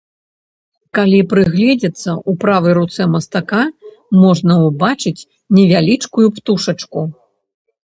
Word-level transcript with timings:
Калі 0.97 1.19
прыгледзецца, 1.33 2.09
у 2.33 2.35
правай 2.45 2.73
руцэ 2.79 3.03
мастака 3.17 3.61
можна 4.23 4.53
ўбачыць 4.67 5.17
невялічкую 5.59 6.27
птушачку. 6.41 7.01